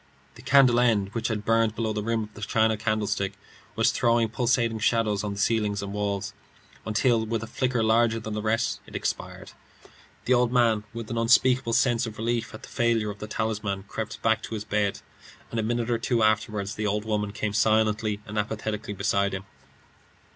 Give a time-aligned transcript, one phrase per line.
[0.33, 3.33] The candle end, which had burned below the rim of the china candlestick,
[3.75, 6.33] was throwing pulsating shadows on the ceiling and walls,
[6.87, 9.51] until, with a flicker larger than the rest, it expired.
[10.25, 13.83] The old man, with an unspeakable sense of relief at the failure of the talisman,
[13.87, 15.01] crept back to his bed,
[15.51, 19.43] and a minute or two afterward the old woman came silently and apathetically beside him.